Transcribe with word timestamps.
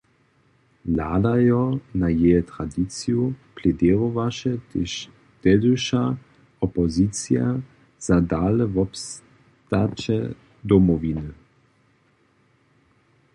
Hladajo 0.91 1.65
na 1.93 2.09
jeje 2.09 2.41
tradiciju 2.51 3.35
pleděrowaše 3.55 4.57
tež 4.71 5.09
tehdyša 5.41 6.17
opozicija 6.67 7.47
za 8.07 8.17
dalewobstaće 8.31 10.19
Domowiny. 10.69 11.29